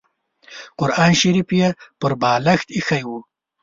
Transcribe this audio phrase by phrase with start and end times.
[0.79, 1.67] قران شریف یې
[1.99, 3.09] پر بالښت اېښی و.